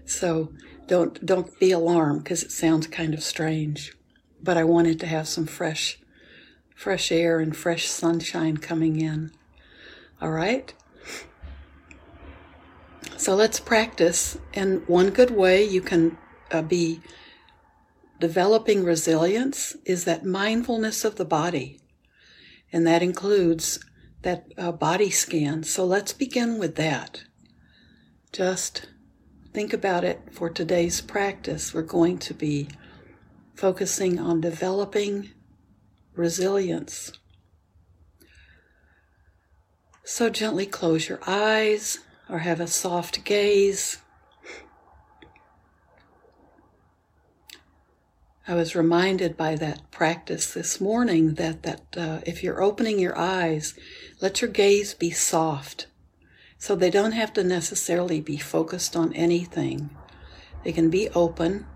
So 0.04 0.52
don't 0.88 1.24
don't 1.24 1.58
be 1.60 1.70
alarmed 1.70 2.24
because 2.24 2.42
it 2.42 2.50
sounds 2.50 2.86
kind 2.86 3.14
of 3.14 3.22
strange. 3.22 3.94
But 4.42 4.56
I 4.56 4.64
wanted 4.64 4.98
to 5.00 5.06
have 5.06 5.28
some 5.28 5.46
fresh 5.46 5.98
fresh 6.74 7.12
air 7.12 7.38
and 7.40 7.56
fresh 7.56 7.86
sunshine 7.86 8.56
coming 8.56 9.00
in. 9.00 9.30
All 10.20 10.30
right? 10.30 10.72
So 13.16 13.34
let's 13.34 13.60
practice. 13.60 14.38
And 14.54 14.86
one 14.88 15.10
good 15.10 15.30
way 15.30 15.64
you 15.64 15.80
can 15.80 16.16
uh, 16.50 16.62
be 16.62 17.00
developing 18.20 18.84
resilience 18.84 19.76
is 19.84 20.04
that 20.04 20.24
mindfulness 20.24 21.04
of 21.04 21.16
the 21.16 21.24
body. 21.24 21.80
And 22.72 22.86
that 22.86 23.02
includes 23.02 23.84
that 24.22 24.46
uh, 24.56 24.72
body 24.72 25.10
scan. 25.10 25.64
So 25.64 25.84
let's 25.84 26.12
begin 26.12 26.58
with 26.58 26.76
that. 26.76 27.24
Just 28.32 28.88
think 29.52 29.72
about 29.72 30.04
it 30.04 30.20
for 30.30 30.50
today's 30.50 31.00
practice. 31.00 31.72
We're 31.74 31.82
going 31.82 32.18
to 32.18 32.34
be 32.34 32.68
focusing 33.54 34.18
on 34.18 34.40
developing 34.40 35.30
resilience. 36.14 37.12
So 40.04 40.30
gently 40.30 40.66
close 40.66 41.08
your 41.08 41.20
eyes 41.26 41.98
or 42.28 42.38
have 42.38 42.60
a 42.60 42.66
soft 42.66 43.24
gaze. 43.24 43.98
I 48.46 48.54
was 48.54 48.74
reminded 48.74 49.36
by 49.36 49.56
that 49.56 49.90
practice 49.90 50.54
this 50.54 50.80
morning 50.80 51.34
that 51.34 51.62
that 51.64 51.82
uh, 51.94 52.20
if 52.24 52.42
you're 52.42 52.62
opening 52.62 52.98
your 52.98 53.16
eyes, 53.18 53.74
let 54.22 54.40
your 54.40 54.50
gaze 54.50 54.94
be 54.94 55.10
soft, 55.10 55.86
so 56.58 56.74
they 56.74 56.90
don't 56.90 57.12
have 57.12 57.32
to 57.34 57.44
necessarily 57.44 58.20
be 58.20 58.36
focused 58.36 58.96
on 58.96 59.12
anything. 59.14 59.96
They 60.64 60.72
can 60.72 60.90
be 60.90 61.08
open. 61.10 61.66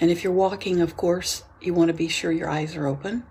And 0.00 0.10
if 0.10 0.24
you're 0.24 0.32
walking, 0.32 0.80
of 0.80 0.96
course, 0.96 1.44
you 1.60 1.74
want 1.74 1.88
to 1.88 1.94
be 1.94 2.08
sure 2.08 2.32
your 2.32 2.48
eyes 2.48 2.74
are 2.74 2.86
open. 2.86 3.24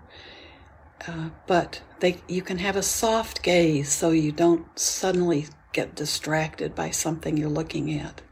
Uh, 1.06 1.30
but 1.46 1.82
they, 2.00 2.22
you 2.28 2.40
can 2.40 2.58
have 2.58 2.76
a 2.76 2.82
soft 2.82 3.42
gaze 3.42 3.90
so 3.90 4.10
you 4.10 4.32
don't 4.32 4.78
suddenly 4.78 5.46
get 5.72 5.94
distracted 5.94 6.74
by 6.74 6.90
something 6.90 7.36
you're 7.36 7.48
looking 7.48 7.92
at. 7.92 8.22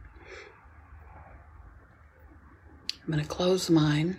I'm 3.04 3.12
going 3.12 3.22
to 3.22 3.28
close 3.28 3.68
mine. 3.68 4.16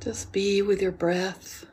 Just 0.00 0.32
be 0.32 0.62
with 0.62 0.80
your 0.80 0.92
breath. 0.92 1.66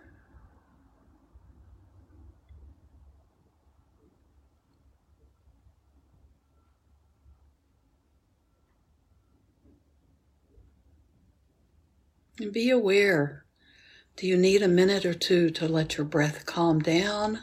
And 12.39 12.51
be 12.51 12.69
aware. 12.69 13.45
Do 14.17 14.27
you 14.27 14.37
need 14.37 14.61
a 14.61 14.67
minute 14.67 15.05
or 15.05 15.13
two 15.13 15.49
to 15.51 15.67
let 15.67 15.97
your 15.97 16.05
breath 16.05 16.45
calm 16.45 16.79
down? 16.79 17.39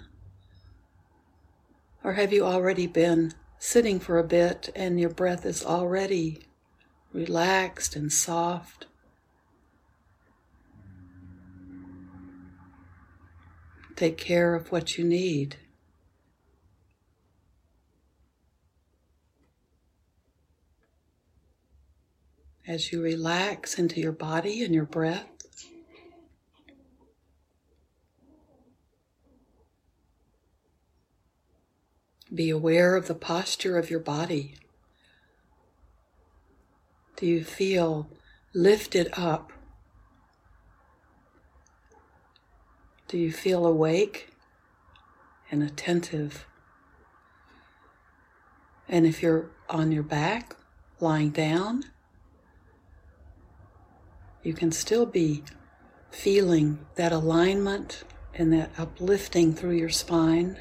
Or 2.04 2.14
have 2.14 2.32
you 2.32 2.44
already 2.44 2.86
been 2.86 3.32
sitting 3.58 4.00
for 4.00 4.18
a 4.18 4.24
bit 4.24 4.70
and 4.74 4.98
your 4.98 5.10
breath 5.10 5.46
is 5.46 5.64
already 5.64 6.48
relaxed 7.12 7.94
and 7.94 8.12
soft? 8.12 8.86
Take 14.02 14.18
care 14.18 14.56
of 14.56 14.72
what 14.72 14.98
you 14.98 15.04
need. 15.04 15.58
as 22.66 22.90
you 22.90 23.00
relax 23.00 23.78
into 23.78 24.00
your 24.00 24.10
body 24.10 24.64
and 24.64 24.74
your 24.74 24.86
breath. 24.86 25.28
Be 32.34 32.50
aware 32.50 32.96
of 32.96 33.06
the 33.06 33.14
posture 33.14 33.78
of 33.78 33.88
your 33.88 34.00
body. 34.00 34.56
Do 37.14 37.26
you 37.26 37.44
feel 37.44 38.08
lifted 38.52 39.10
up? 39.12 39.52
Do 43.12 43.18
you 43.18 43.30
feel 43.30 43.66
awake 43.66 44.30
and 45.50 45.62
attentive? 45.62 46.46
And 48.88 49.04
if 49.04 49.22
you're 49.22 49.50
on 49.68 49.92
your 49.92 50.02
back, 50.02 50.56
lying 50.98 51.28
down, 51.28 51.84
you 54.42 54.54
can 54.54 54.72
still 54.72 55.04
be 55.04 55.44
feeling 56.10 56.86
that 56.94 57.12
alignment 57.12 58.02
and 58.32 58.50
that 58.54 58.70
uplifting 58.78 59.52
through 59.52 59.76
your 59.76 59.90
spine. 59.90 60.56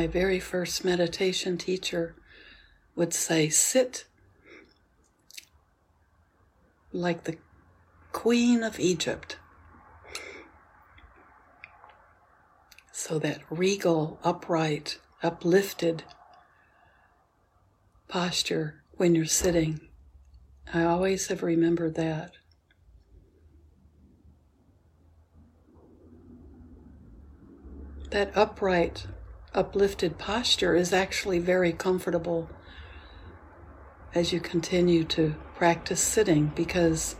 My 0.00 0.06
very 0.06 0.40
first 0.40 0.82
meditation 0.82 1.58
teacher 1.58 2.14
would 2.96 3.12
say, 3.12 3.50
Sit 3.50 4.06
like 6.90 7.24
the 7.24 7.36
Queen 8.10 8.62
of 8.62 8.80
Egypt. 8.80 9.36
So 12.90 13.18
that 13.18 13.42
regal, 13.50 14.18
upright, 14.24 14.98
uplifted 15.22 16.04
posture 18.08 18.82
when 18.92 19.14
you're 19.14 19.26
sitting. 19.26 19.82
I 20.72 20.82
always 20.84 21.26
have 21.26 21.42
remembered 21.42 21.94
that. 21.96 22.32
That 28.08 28.34
upright, 28.34 29.06
uplifted 29.54 30.18
posture 30.18 30.76
is 30.76 30.92
actually 30.92 31.38
very 31.38 31.72
comfortable 31.72 32.48
as 34.14 34.32
you 34.32 34.40
continue 34.40 35.04
to 35.04 35.34
practice 35.54 36.00
sitting 36.00 36.46
because 36.54 37.16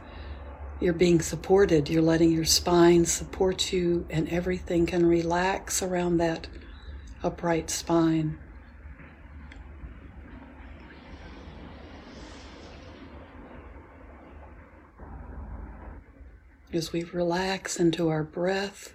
you're 0.81 0.93
being 0.93 1.21
supported. 1.21 1.89
You're 1.89 2.03
letting 2.03 2.33
your 2.33 2.45
spine 2.45 3.05
support 3.05 3.73
you, 3.73 4.07
and 4.09 4.29
everything 4.29 4.87
can 4.87 5.07
relax 5.07 5.83
around 5.83 6.17
that 6.19 6.49
upright 7.23 7.71
spine. 7.71 8.39
As 16.73 16.93
we 16.93 17.03
relax 17.03 17.79
into 17.79 18.09
our 18.09 18.23
breath, 18.23 18.95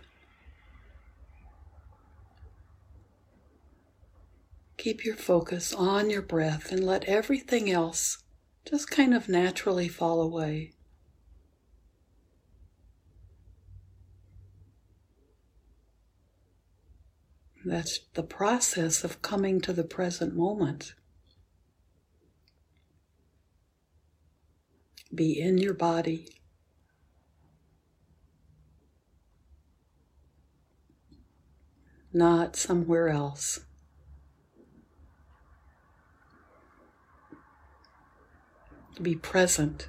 Keep 4.86 5.04
your 5.04 5.16
focus 5.16 5.74
on 5.74 6.12
your 6.12 6.22
breath 6.22 6.72
and 6.72 6.86
let 6.86 7.06
everything 7.06 7.72
else 7.72 8.20
just 8.70 8.92
kind 8.92 9.16
of 9.16 9.28
naturally 9.28 9.88
fall 9.88 10.22
away. 10.22 10.74
That's 17.66 18.02
the 18.14 18.22
process 18.22 19.04
of 19.04 19.24
coming 19.24 19.60
to 19.62 19.74
the 19.74 19.84
present 19.84 20.36
moment. 20.36 20.94
Be 25.12 25.42
in 25.42 25.58
your 25.58 25.74
body. 25.74 26.28
Not 32.14 32.56
somewhere 32.56 33.10
else. 33.10 33.62
Be 39.02 39.16
present. 39.16 39.88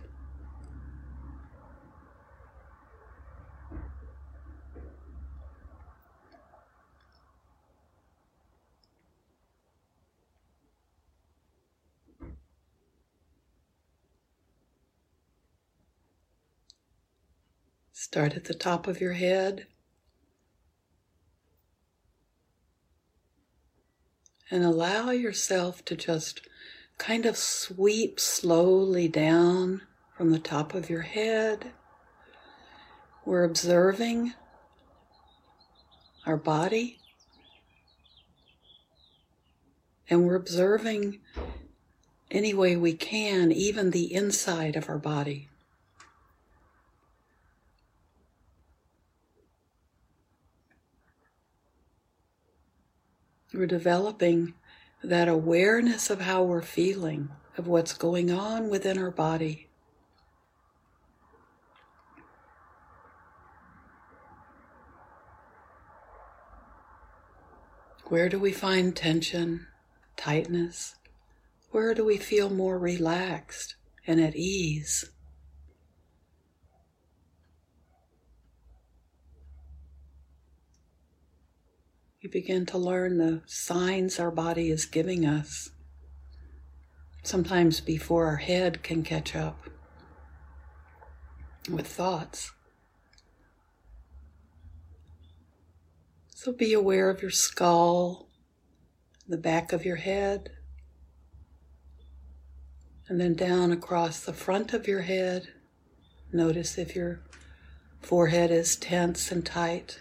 Start 17.92 18.34
at 18.34 18.44
the 18.44 18.54
top 18.54 18.86
of 18.86 19.00
your 19.00 19.14
head 19.14 19.66
and 24.50 24.64
allow 24.64 25.10
yourself 25.10 25.84
to 25.84 25.96
just 25.96 26.40
kind 26.98 27.26
of 27.26 27.36
sweep 27.36 28.18
slowly 28.18 29.08
down 29.08 29.82
from 30.16 30.30
the 30.30 30.38
top 30.38 30.74
of 30.74 30.88
your 30.88 31.02
head. 31.02 31.72
We're 33.24 33.44
observing 33.44 34.32
our 36.26 36.36
body. 36.36 36.98
And 40.08 40.24
we're 40.24 40.36
observing 40.36 41.20
any 42.30 42.54
way 42.54 42.76
we 42.76 42.94
can, 42.94 43.50
even 43.50 43.90
the 43.90 44.12
inside 44.12 44.76
of 44.76 44.88
our 44.88 44.98
body. 44.98 45.48
We're 53.52 53.66
developing 53.66 54.54
that 55.02 55.28
awareness 55.28 56.10
of 56.10 56.20
how 56.20 56.42
we're 56.42 56.62
feeling, 56.62 57.30
of 57.56 57.66
what's 57.66 57.92
going 57.92 58.30
on 58.30 58.68
within 58.68 58.98
our 58.98 59.10
body. 59.10 59.68
Where 68.08 68.28
do 68.28 68.38
we 68.38 68.52
find 68.52 68.94
tension, 68.94 69.66
tightness? 70.16 70.94
Where 71.72 71.92
do 71.92 72.04
we 72.04 72.18
feel 72.18 72.48
more 72.48 72.78
relaxed 72.78 73.74
and 74.06 74.20
at 74.20 74.36
ease? 74.36 75.10
We 82.26 82.40
begin 82.40 82.66
to 82.66 82.78
learn 82.78 83.18
the 83.18 83.42
signs 83.46 84.18
our 84.18 84.32
body 84.32 84.68
is 84.68 84.84
giving 84.84 85.24
us, 85.24 85.70
sometimes 87.22 87.78
before 87.78 88.26
our 88.26 88.38
head 88.38 88.82
can 88.82 89.04
catch 89.04 89.36
up 89.36 89.68
with 91.70 91.86
thoughts. 91.86 92.50
So 96.34 96.50
be 96.50 96.72
aware 96.72 97.10
of 97.10 97.22
your 97.22 97.30
skull, 97.30 98.26
the 99.28 99.38
back 99.38 99.72
of 99.72 99.84
your 99.84 99.94
head, 99.94 100.50
and 103.06 103.20
then 103.20 103.34
down 103.34 103.70
across 103.70 104.18
the 104.18 104.32
front 104.32 104.72
of 104.72 104.88
your 104.88 105.02
head. 105.02 105.50
Notice 106.32 106.76
if 106.76 106.96
your 106.96 107.20
forehead 108.00 108.50
is 108.50 108.74
tense 108.74 109.30
and 109.30 109.46
tight. 109.46 110.00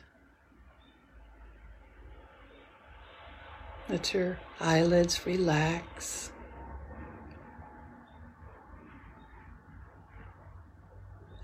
Let 3.87 4.15
your 4.15 4.39
eyelids 4.59 5.27
relax. 5.27 6.31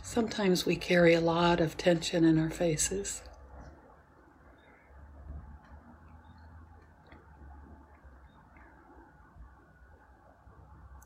Sometimes 0.01 0.65
we 0.65 0.75
carry 0.75 1.13
a 1.13 1.21
lot 1.21 1.61
of 1.61 1.77
tension 1.77 2.25
in 2.25 2.39
our 2.39 2.49
faces. 2.49 3.21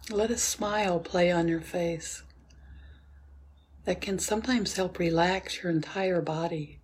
Let 0.09 0.31
a 0.31 0.37
smile 0.37 0.99
play 0.99 1.31
on 1.31 1.49
your 1.49 1.61
face. 1.61 2.23
That 3.83 3.99
can 3.99 4.19
sometimes 4.19 4.77
help 4.77 4.99
relax 4.99 5.61
your 5.61 5.71
entire 5.71 6.21
body. 6.21 6.79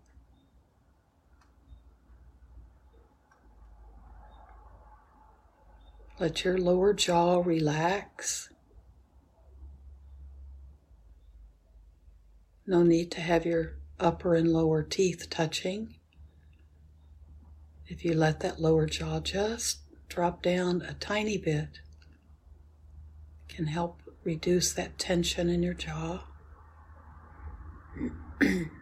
Let 6.22 6.46
your 6.46 6.60
lower 6.60 6.94
jaw 6.94 7.42
relax. 7.44 8.52
No 12.68 12.84
need 12.84 13.10
to 13.14 13.22
have 13.22 13.44
your 13.44 13.78
upper 14.00 14.36
and 14.36 14.54
lower 14.54 14.84
teeth 14.84 15.32
touching. 15.32 15.96
If 17.88 18.06
you 18.06 18.14
let 18.14 18.40
that 18.42 18.62
lower 18.62 18.86
jaw 18.86 19.20
just 19.20 19.80
drop 20.10 20.44
down 20.44 20.84
a 20.84 20.94
tiny 20.94 21.40
bit, 21.40 21.80
can 23.50 23.66
help 23.66 24.04
reduce 24.24 24.74
that 24.74 25.00
tension 25.00 25.50
in 25.50 25.64
your 25.64 25.74
jaw. 25.74 26.26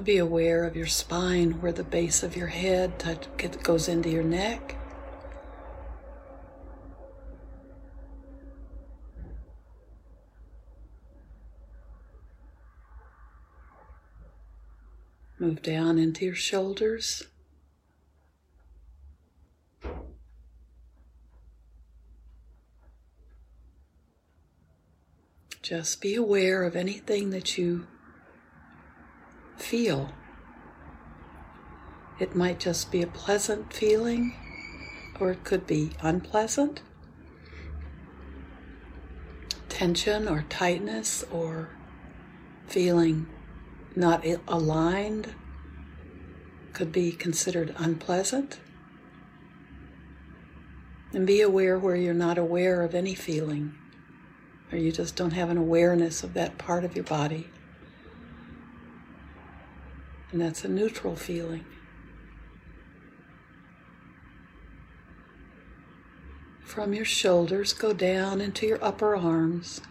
be 0.00 0.16
aware 0.16 0.64
of 0.64 0.74
your 0.74 0.86
spine 0.86 1.60
where 1.60 1.72
the 1.72 1.84
base 1.84 2.22
of 2.22 2.34
your 2.34 2.46
head 2.46 2.98
touch, 2.98 3.26
goes 3.62 3.88
into 3.88 4.08
your 4.08 4.22
neck. 4.22 4.76
Move 15.38 15.60
down 15.60 15.98
into 15.98 16.24
your 16.24 16.34
shoulders. 16.36 17.24
Just 25.60 26.00
be 26.00 26.14
aware 26.14 26.62
of 26.62 26.76
anything 26.76 27.30
that 27.30 27.58
you 27.58 27.86
feel. 29.56 30.10
It 32.18 32.34
might 32.34 32.60
just 32.60 32.90
be 32.90 33.02
a 33.02 33.06
pleasant 33.06 33.72
feeling, 33.72 34.34
or 35.18 35.30
it 35.30 35.44
could 35.44 35.66
be 35.66 35.92
unpleasant. 36.00 36.82
Tension 39.68 40.28
or 40.28 40.44
tightness 40.48 41.24
or 41.30 41.70
feeling 42.66 43.26
not 43.96 44.24
aligned 44.46 45.34
could 46.72 46.92
be 46.92 47.12
considered 47.12 47.74
unpleasant. 47.78 48.60
And 51.12 51.26
be 51.26 51.42
aware 51.42 51.78
where 51.78 51.96
you're 51.96 52.14
not 52.14 52.38
aware 52.38 52.82
of 52.82 52.94
any 52.94 53.14
feeling 53.14 53.74
or 54.72 54.78
you 54.78 54.90
just 54.90 55.14
don't 55.14 55.32
have 55.32 55.50
an 55.50 55.58
awareness 55.58 56.24
of 56.24 56.32
that 56.34 56.56
part 56.56 56.84
of 56.84 56.96
your 56.96 57.04
body. 57.04 57.46
And 60.32 60.40
that's 60.40 60.64
a 60.64 60.68
neutral 60.68 61.14
feeling. 61.14 61.66
From 66.64 66.94
your 66.94 67.04
shoulders, 67.04 67.74
go 67.74 67.92
down 67.92 68.40
into 68.40 68.66
your 68.66 68.82
upper 68.82 69.14
arms. 69.14 69.82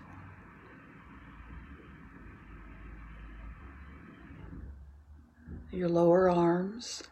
Your 5.71 5.89
lower 5.89 6.27
arms. 6.27 7.03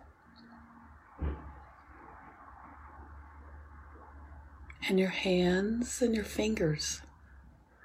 And 4.87 4.99
your 4.99 5.09
hands 5.09 6.01
and 6.01 6.15
your 6.15 6.23
fingers. 6.23 7.03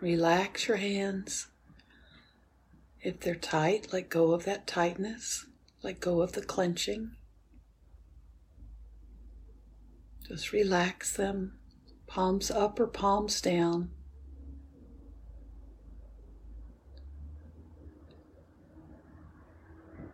Relax 0.00 0.68
your 0.68 0.78
hands. 0.78 1.48
If 3.04 3.20
they're 3.20 3.34
tight, 3.34 3.92
let 3.92 4.08
go 4.08 4.32
of 4.32 4.46
that 4.46 4.66
tightness. 4.66 5.44
Let 5.82 6.00
go 6.00 6.22
of 6.22 6.32
the 6.32 6.40
clenching. 6.40 7.10
Just 10.26 10.52
relax 10.52 11.14
them, 11.14 11.58
palms 12.06 12.50
up 12.50 12.80
or 12.80 12.86
palms 12.86 13.42
down. 13.42 13.90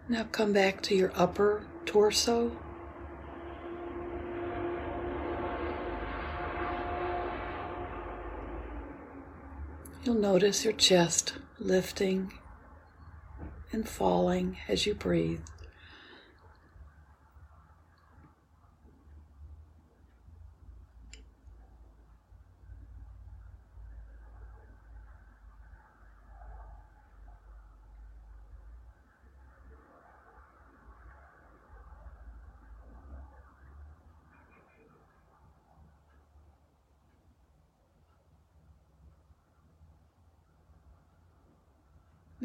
Now 0.09 0.24
come 0.24 0.53
back 0.53 0.83
to 0.83 0.96
your 0.96 1.12
upper 1.14 1.68
torso. 1.87 2.50
You'll 10.03 10.16
notice 10.16 10.64
your 10.64 10.72
chest 10.72 11.35
lifting 11.61 12.33
and 13.72 13.88
falling 13.88 14.59
as 14.68 14.87
you 14.87 14.94
breathe. 14.94 15.40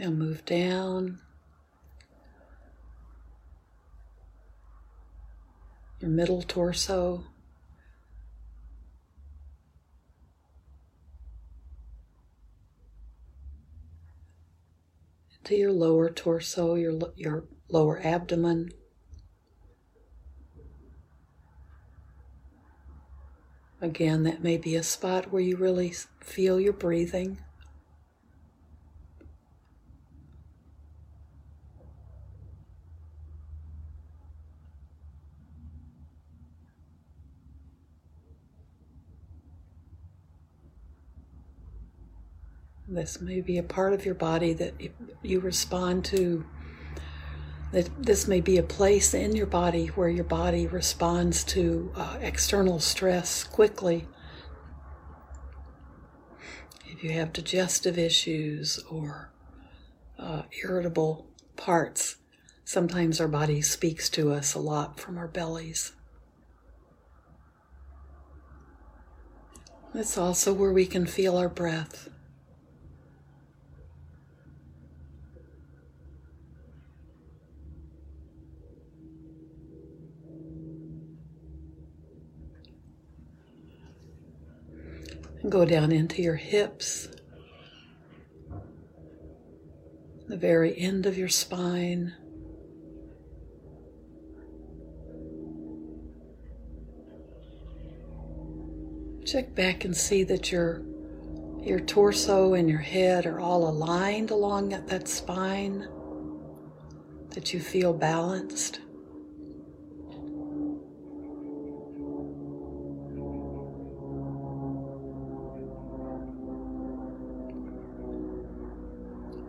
Now 0.05 0.11
move 0.11 0.45
down 0.45 1.17
your 5.99 6.11
middle 6.11 6.43
torso. 6.43 7.23
to 15.43 15.55
your 15.55 15.71
lower 15.71 16.11
torso, 16.11 16.75
your, 16.75 16.99
your 17.15 17.45
lower 17.69 17.99
abdomen. 18.03 18.73
Again, 23.81 24.21
that 24.23 24.43
may 24.43 24.57
be 24.57 24.75
a 24.75 24.83
spot 24.83 25.31
where 25.31 25.41
you 25.41 25.55
really 25.55 25.93
feel 26.19 26.59
your 26.59 26.73
breathing. 26.73 27.39
This 42.95 43.19
may 43.19 43.41
be 43.41 43.57
a 43.57 43.63
part 43.63 43.91
of 43.91 44.05
your 44.05 44.15
body 44.15 44.53
that 44.53 44.73
you 45.21 45.41
respond 45.41 46.05
to. 46.05 46.45
That 47.73 47.89
this 48.01 48.25
may 48.25 48.39
be 48.39 48.57
a 48.57 48.63
place 48.63 49.13
in 49.13 49.35
your 49.35 49.47
body 49.47 49.87
where 49.87 50.07
your 50.07 50.23
body 50.23 50.65
responds 50.65 51.43
to 51.45 51.91
uh, 51.93 52.17
external 52.21 52.79
stress 52.79 53.43
quickly. 53.43 54.07
If 56.85 57.03
you 57.03 57.11
have 57.11 57.33
digestive 57.33 57.97
issues 57.97 58.79
or 58.89 59.33
uh, 60.17 60.43
irritable 60.63 61.27
parts, 61.57 62.15
sometimes 62.63 63.19
our 63.19 63.27
body 63.27 63.61
speaks 63.61 64.09
to 64.11 64.31
us 64.31 64.53
a 64.53 64.59
lot 64.59 65.01
from 65.01 65.17
our 65.17 65.27
bellies. 65.27 65.91
It's 69.93 70.17
also 70.17 70.53
where 70.53 70.71
we 70.71 70.85
can 70.85 71.05
feel 71.05 71.35
our 71.35 71.49
breath. 71.49 72.07
Go 85.49 85.63
down 85.63 85.91
into 85.91 86.23
your 86.23 86.35
hips, 86.35 87.07
the 90.27 90.37
very 90.37 90.77
end 90.77 91.05
of 91.05 91.19
your 91.19 91.29
spine. 91.29 92.13
Check 99.23 99.53
back 99.53 99.85
and 99.85 99.95
see 99.95 100.23
that 100.23 100.51
your 100.51 100.81
your 101.61 101.79
torso 101.79 102.53
and 102.53 102.67
your 102.67 102.79
head 102.79 103.25
are 103.25 103.39
all 103.39 103.67
aligned 103.67 104.31
along 104.31 104.69
that 104.69 105.07
spine, 105.07 105.87
that 107.29 107.53
you 107.53 107.59
feel 107.59 107.93
balanced. 107.93 108.79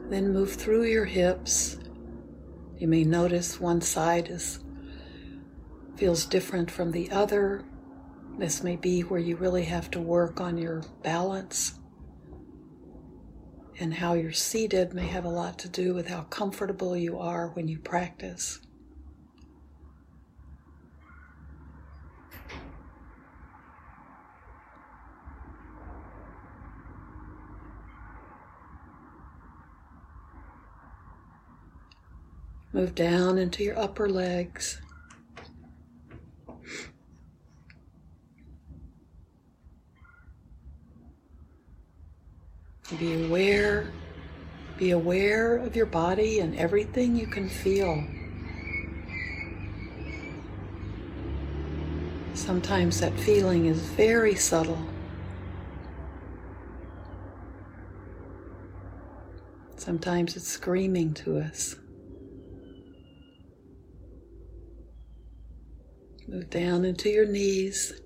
Then 0.09 0.33
move 0.33 0.53
through 0.53 0.85
your 0.85 1.05
hips. 1.05 1.79
You 2.79 2.87
may 2.88 3.05
notice 3.05 3.61
one 3.61 3.81
side 3.81 4.29
is 4.29 4.61
feels 5.97 6.27
different 6.27 6.71
from 6.71 6.92
the 6.92 7.11
other. 7.11 7.64
This 8.38 8.62
may 8.62 8.77
be 8.77 9.01
where 9.01 9.21
you 9.21 9.37
really 9.37 9.64
have 9.64 9.90
to 9.92 10.01
work 10.01 10.40
on 10.40 10.59
your 10.59 10.83
balance. 11.03 11.79
And 13.81 13.95
how 13.95 14.12
you're 14.12 14.33
seated 14.33 14.95
may 14.95 15.07
have 15.07 15.25
a 15.25 15.31
lot 15.31 15.59
to 15.61 15.69
do 15.69 15.95
with 15.95 16.09
how 16.09 16.23
comfortable 16.23 16.97
you 16.97 17.19
are 17.19 17.49
when 17.49 17.66
you 17.66 17.79
practice. 17.79 18.61
Move 32.76 32.94
down 32.94 33.38
into 33.38 33.64
your 33.64 33.78
upper 33.78 34.06
legs. 34.06 34.82
Be 42.98 43.24
aware, 43.24 43.90
be 44.76 44.90
aware 44.90 45.56
of 45.56 45.74
your 45.74 45.86
body 45.86 46.40
and 46.40 46.54
everything 46.56 47.16
you 47.16 47.26
can 47.26 47.48
feel. 47.48 48.04
Sometimes 52.34 53.00
that 53.00 53.18
feeling 53.18 53.64
is 53.64 53.80
very 53.80 54.34
subtle. 54.34 54.86
Sometimes 59.76 60.36
it's 60.36 60.46
screaming 60.46 61.14
to 61.14 61.38
us. 61.38 61.76
Move 66.28 66.50
down 66.50 66.84
into 66.84 67.08
your 67.08 67.24
knees. 67.24 68.00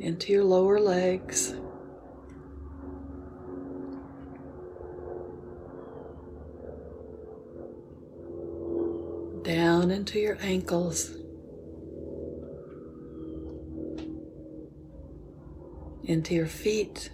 Into 0.00 0.32
your 0.32 0.44
lower 0.44 0.80
legs. 0.80 1.54
Down 9.44 9.92
into 9.92 10.18
your 10.18 10.38
ankles. 10.40 11.17
Into 16.08 16.34
your 16.34 16.46
feet. 16.46 17.10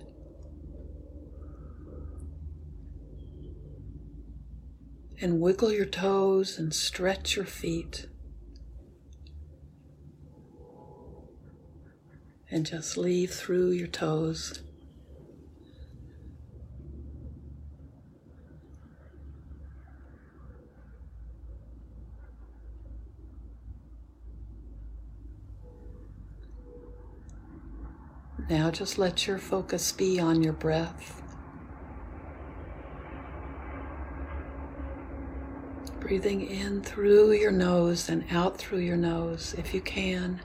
And 5.21 5.41
wiggle 5.41 5.73
your 5.73 5.85
toes 5.87 6.59
and 6.59 6.73
stretch 6.73 7.35
your 7.35 7.45
feet. 7.45 8.07
And 12.51 12.65
just 12.65 12.97
leave 12.97 13.33
through 13.33 13.73
your 13.73 13.89
toes. 13.89 14.63
Now 28.49 28.71
just 28.71 28.99
let 28.99 29.27
your 29.27 29.39
focus 29.39 29.91
be 29.91 30.21
on 30.21 30.43
your 30.43 30.53
breath. 30.53 31.23
Breathing 35.99 36.43
in 36.43 36.83
through 36.83 37.33
your 37.33 37.51
nose 37.51 38.11
and 38.11 38.25
out 38.31 38.59
through 38.59 38.81
your 38.81 38.99
nose 38.99 39.55
if 39.57 39.73
you 39.73 39.81
can. 39.81 40.43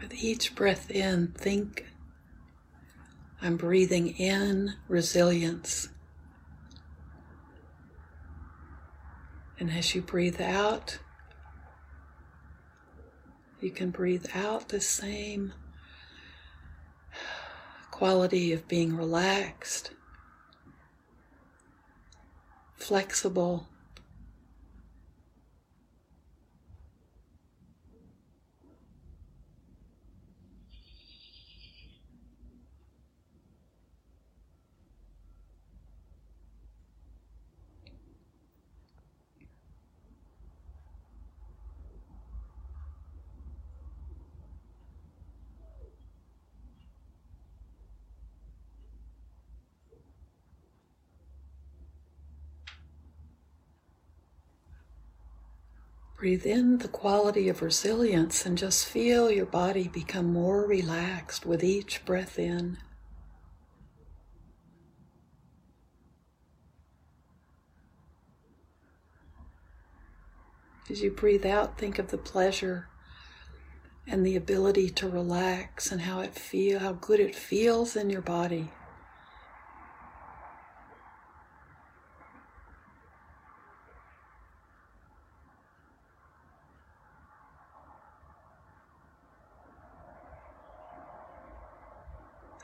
With 0.00 0.09
each 0.22 0.54
breath 0.54 0.90
in, 0.90 1.28
think 1.28 1.86
I'm 3.42 3.56
breathing 3.56 4.08
in 4.18 4.74
resilience. 4.88 5.88
And 9.58 9.70
as 9.70 9.94
you 9.94 10.02
breathe 10.02 10.40
out, 10.40 10.98
you 13.60 13.70
can 13.70 13.90
breathe 13.90 14.26
out 14.34 14.68
the 14.68 14.80
same 14.80 15.52
quality 17.90 18.52
of 18.52 18.66
being 18.68 18.96
relaxed, 18.96 19.90
flexible, 22.74 23.69
Breathe 56.20 56.44
in 56.44 56.76
the 56.76 56.88
quality 56.88 57.48
of 57.48 57.62
resilience 57.62 58.44
and 58.44 58.58
just 58.58 58.84
feel 58.84 59.30
your 59.30 59.46
body 59.46 59.88
become 59.88 60.34
more 60.34 60.66
relaxed 60.66 61.46
with 61.46 61.64
each 61.64 62.04
breath 62.04 62.38
in. 62.38 62.76
As 70.90 71.00
you 71.00 71.10
breathe 71.10 71.46
out, 71.46 71.78
think 71.78 71.98
of 71.98 72.08
the 72.08 72.18
pleasure 72.18 72.88
and 74.06 74.26
the 74.26 74.36
ability 74.36 74.90
to 74.90 75.08
relax 75.08 75.90
and 75.90 76.02
how 76.02 76.20
it 76.20 76.34
feel 76.34 76.80
how 76.80 76.92
good 76.92 77.20
it 77.20 77.34
feels 77.34 77.96
in 77.96 78.10
your 78.10 78.20
body. 78.20 78.70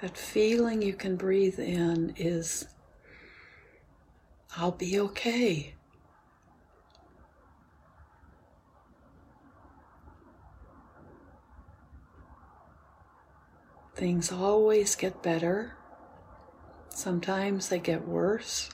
That 0.02 0.18
feeling 0.18 0.82
you 0.82 0.92
can 0.92 1.16
breathe 1.16 1.58
in 1.58 2.12
is, 2.18 2.66
I'll 4.54 4.72
be 4.72 5.00
okay. 5.00 5.74
Things 13.94 14.30
always 14.30 14.94
get 14.96 15.22
better. 15.22 15.72
Sometimes 16.90 17.70
they 17.70 17.78
get 17.78 18.06
worse. 18.06 18.68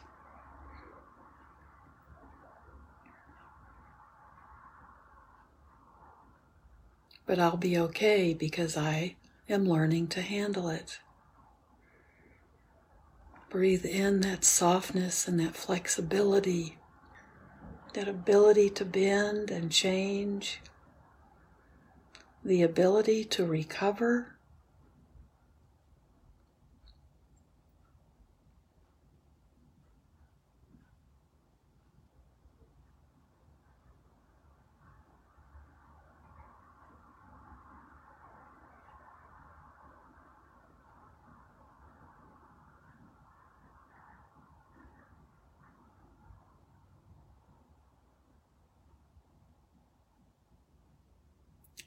But 7.24 7.38
I'll 7.38 7.56
be 7.56 7.78
okay 7.78 8.35
because 8.35 8.76
I 8.76 9.14
am 9.48 9.64
learning 9.68 10.08
to 10.08 10.22
handle 10.22 10.68
it. 10.68 10.98
Breathe 13.52 13.84
in 13.84 14.20
that 14.20 14.46
softness 14.46 15.28
and 15.28 15.38
that 15.38 15.54
flexibility, 15.54 16.78
that 17.92 18.08
ability 18.08 18.70
to 18.70 18.84
bend 18.86 19.50
and 19.50 19.70
change, 19.70 20.62
the 22.42 22.62
ability 22.62 23.24
to 23.26 23.44
recover 23.44 24.32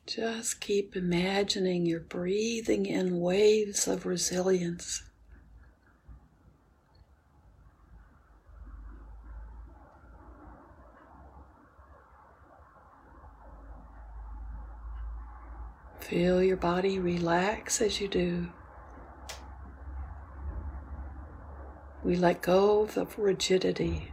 Just 0.06 0.62
keep 0.62 0.96
imagining 0.96 1.86
you're 1.88 2.00
breathing 2.00 2.86
in 2.86 3.20
waves 3.20 3.88
of 3.88 4.06
resilience. 4.06 5.04
Feel 16.00 16.44
your 16.44 16.58
body 16.58 17.00
relax 17.00 17.82
as 17.82 18.00
you 18.00 18.08
do. 18.08 18.50
We 22.04 22.16
let 22.16 22.44
go 22.44 22.88
of 22.96 23.18
rigidity. 23.18 24.12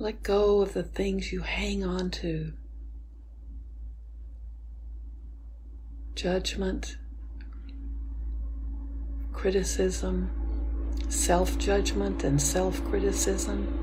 Let 0.00 0.22
go 0.22 0.62
of 0.62 0.72
the 0.72 0.82
things 0.82 1.30
you 1.30 1.42
hang 1.42 1.84
on 1.84 2.10
to. 2.22 2.54
Judgment, 6.14 6.96
criticism, 9.34 10.30
self 11.10 11.58
judgment, 11.58 12.24
and 12.24 12.40
self 12.40 12.82
criticism. 12.86 13.76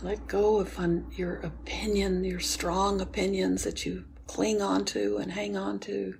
Let 0.00 0.28
go 0.28 0.60
of 0.60 0.78
your 1.16 1.38
opinion, 1.38 2.22
your 2.22 2.38
strong 2.38 3.00
opinions 3.00 3.64
that 3.64 3.84
you 3.84 4.04
cling 4.28 4.62
onto 4.62 5.16
and 5.16 5.32
hang 5.32 5.56
on 5.56 5.80
to. 5.80 6.18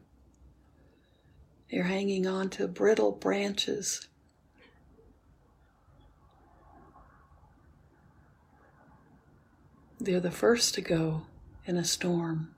You're 1.69 1.85
hanging 1.85 2.27
on 2.27 2.51
to 2.51 2.67
brittle 2.67 3.13
branches. 3.13 4.08
They're 10.01 10.21
the 10.21 10.31
first 10.31 10.75
to 10.75 10.81
go 10.81 11.23
in 11.67 11.77
a 11.77 11.85
storm. 11.85 12.55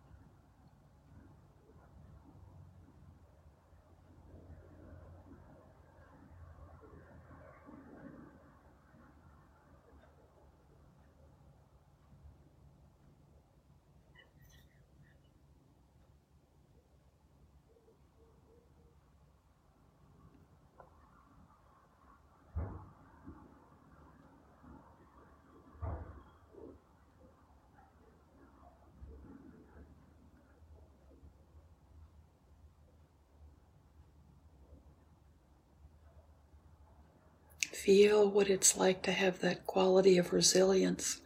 Feel 37.85 38.29
what 38.29 38.51
it's 38.51 38.77
like 38.77 39.01
to 39.05 39.13
have 39.13 39.41
that 39.41 39.67
quality 39.67 40.19
of 40.19 40.35
resilience 40.35 41.23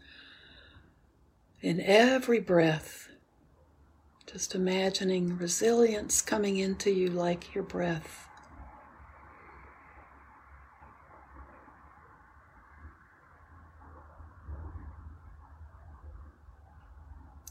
in 1.61 1.81
every 1.81 2.39
breath. 2.39 3.09
Just 4.31 4.55
imagining 4.55 5.37
resilience 5.37 6.23
coming 6.23 6.57
into 6.59 6.93
you 6.93 7.09
like 7.09 7.57
your 7.57 7.65
breath. 7.65 8.29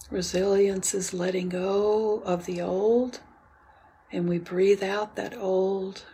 Resilience 0.10 0.94
is 0.94 1.14
letting 1.14 1.50
go 1.50 2.22
of 2.24 2.46
the 2.46 2.62
old, 2.62 3.20
and 4.14 4.30
we 4.30 4.38
breathe 4.38 4.82
out 4.82 5.18
that 5.18 5.36
old 5.38 6.06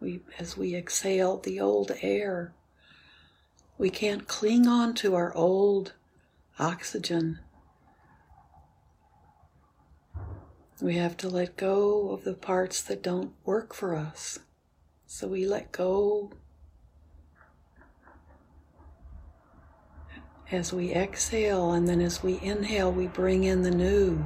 we, 0.00 0.20
as 0.38 0.56
we 0.56 0.74
exhale 0.74 1.38
the 1.38 1.60
old 1.60 1.92
air, 2.02 2.52
we 3.76 3.90
can't 3.90 4.26
cling 4.26 4.66
on 4.66 4.94
to 4.94 5.14
our 5.14 5.34
old 5.34 5.94
oxygen. 6.58 7.40
We 10.80 10.96
have 10.96 11.16
to 11.18 11.28
let 11.28 11.56
go 11.56 12.10
of 12.10 12.24
the 12.24 12.34
parts 12.34 12.82
that 12.82 13.02
don't 13.02 13.32
work 13.44 13.74
for 13.74 13.96
us. 13.96 14.38
So 15.06 15.26
we 15.26 15.46
let 15.46 15.72
go 15.72 16.32
as 20.50 20.72
we 20.72 20.92
exhale, 20.92 21.72
and 21.72 21.88
then 21.88 22.00
as 22.00 22.22
we 22.22 22.38
inhale, 22.40 22.92
we 22.92 23.06
bring 23.06 23.44
in 23.44 23.62
the 23.62 23.70
new. 23.70 24.24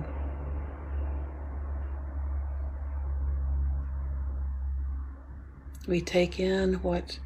We 5.86 6.00
take 6.00 6.38
in 6.38 6.74
what 6.74 7.18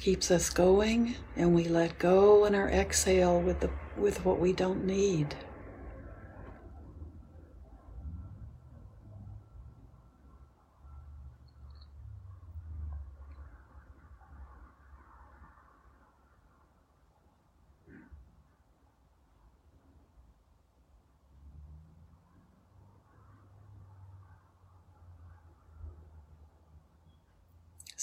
keeps 0.00 0.30
us 0.30 0.48
going 0.48 1.16
and 1.36 1.54
we 1.54 1.64
let 1.64 1.98
go 1.98 2.44
in 2.46 2.54
our 2.54 2.68
exhale 2.68 3.40
with 3.40 3.60
the 3.60 3.70
with 3.96 4.24
what 4.24 4.38
we 4.38 4.52
don't 4.52 4.84
need. 4.84 5.34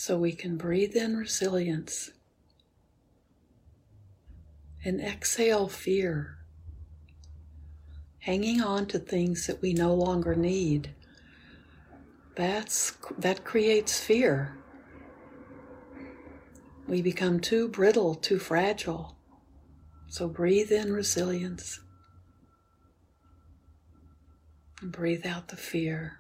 So 0.06 0.20
we 0.20 0.34
can 0.34 0.56
breathe 0.56 0.96
in 0.96 1.18
resilience 1.18 2.12
and 4.84 5.02
exhale 5.02 5.68
fear, 5.68 6.38
hanging 8.20 8.62
on 8.62 8.86
to 8.86 9.00
things 9.00 9.48
that 9.48 9.64
we 9.64 9.74
no 9.74 9.96
longer 9.96 10.36
need. 10.36 10.94
That's, 12.36 12.92
that 13.18 13.44
creates 13.44 14.00
fear. 14.00 14.56
We 16.88 17.02
become 17.02 17.40
too 17.40 17.68
brittle, 17.68 18.14
too 18.14 18.38
fragile. 18.38 19.18
So 20.08 20.28
breathe 20.28 20.72
in 20.72 20.94
resilience 20.94 21.80
and 24.84 24.92
breathe 24.92 25.26
out 25.26 25.48
the 25.48 25.58
fear. 25.58 26.20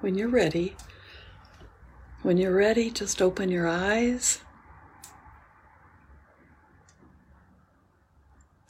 When 0.00 0.14
you're 0.14 0.28
ready, 0.28 0.76
when 2.22 2.38
you're 2.38 2.54
ready, 2.54 2.90
just 2.90 3.20
open 3.20 3.50
your 3.50 3.68
eyes. 3.68 4.40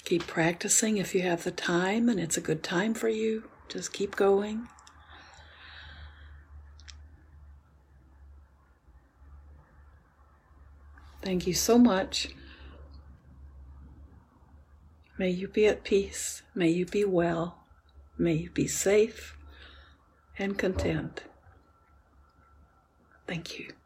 Keep 0.04 0.26
practicing 0.26 0.96
if 0.96 1.14
you 1.14 1.22
have 1.22 1.44
the 1.44 1.52
time 1.52 2.08
and 2.08 2.18
it's 2.18 2.36
a 2.36 2.40
good 2.40 2.64
time 2.64 2.94
for 2.94 3.08
you. 3.08 3.44
Just 3.68 3.92
keep 3.92 4.16
going. 4.16 4.66
Thank 11.22 11.46
you 11.46 11.54
so 11.54 11.78
much. 11.78 12.30
May 15.16 15.30
you 15.30 15.46
be 15.46 15.66
at 15.66 15.84
peace. 15.84 16.42
May 16.56 16.70
you 16.70 16.86
be 16.86 17.04
well. 17.04 17.58
May 18.18 18.34
you 18.34 18.50
be 18.50 18.66
safe 18.66 19.36
and 20.40 20.56
content. 20.56 21.22
Thank 23.26 23.58
you. 23.58 23.79